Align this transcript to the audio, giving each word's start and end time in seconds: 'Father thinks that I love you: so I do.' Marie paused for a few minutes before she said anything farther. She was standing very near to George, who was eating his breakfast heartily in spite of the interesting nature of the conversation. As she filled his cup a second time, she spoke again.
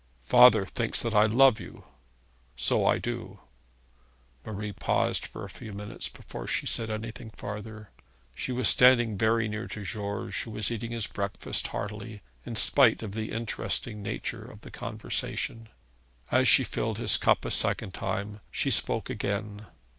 'Father 0.23 0.65
thinks 0.65 0.99
that 1.03 1.13
I 1.13 1.27
love 1.27 1.59
you: 1.59 1.83
so 2.55 2.87
I 2.87 2.97
do.' 2.97 3.39
Marie 4.43 4.71
paused 4.73 5.27
for 5.27 5.43
a 5.43 5.47
few 5.47 5.73
minutes 5.73 6.09
before 6.09 6.47
she 6.47 6.65
said 6.65 6.89
anything 6.89 7.29
farther. 7.29 7.91
She 8.33 8.51
was 8.51 8.67
standing 8.67 9.15
very 9.15 9.47
near 9.47 9.67
to 9.67 9.83
George, 9.83 10.41
who 10.41 10.49
was 10.49 10.71
eating 10.71 10.89
his 10.89 11.05
breakfast 11.05 11.67
heartily 11.67 12.23
in 12.47 12.55
spite 12.55 13.03
of 13.03 13.11
the 13.11 13.31
interesting 13.31 14.01
nature 14.01 14.43
of 14.43 14.61
the 14.61 14.71
conversation. 14.71 15.69
As 16.31 16.47
she 16.47 16.63
filled 16.63 16.97
his 16.97 17.17
cup 17.17 17.45
a 17.45 17.51
second 17.51 17.93
time, 17.93 18.39
she 18.49 18.71
spoke 18.71 19.07
again. 19.07 19.67